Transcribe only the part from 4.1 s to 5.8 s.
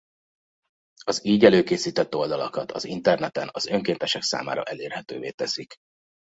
számára elérhetővé teszik.